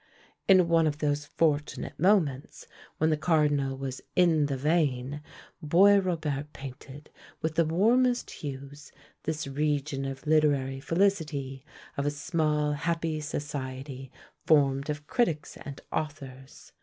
In 0.47 0.67
one 0.67 0.87
of 0.87 0.97
those 0.97 1.25
fortunate 1.27 1.99
moments, 1.99 2.65
when 2.97 3.11
the 3.11 3.17
cardinal 3.17 3.77
was 3.77 4.01
"in 4.15 4.47
the 4.47 4.57
vein," 4.57 5.21
Boisrobert 5.61 6.51
painted, 6.53 7.11
with 7.43 7.53
the 7.53 7.65
warmest 7.65 8.31
hues, 8.31 8.91
this 9.25 9.45
region 9.45 10.05
of 10.05 10.25
literary 10.25 10.79
felicity, 10.79 11.63
of 11.97 12.07
a 12.07 12.09
small, 12.09 12.71
happy 12.71 13.19
society 13.21 14.11
formed 14.47 14.89
of 14.89 15.05
critics 15.05 15.55
and 15.55 15.81
authors! 15.91 16.71